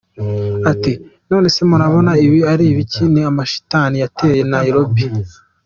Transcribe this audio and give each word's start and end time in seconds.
Ati: 0.71 0.93
“none 1.29 1.45
se 1.53 1.61
murabona 1.69 2.11
ibi 2.25 2.39
ari 2.51 2.63
ibiki? 2.71 3.03
Ni 3.13 3.21
amashitani 3.29 3.95
yateye 4.03 4.41
Nairobi”. 4.53 5.03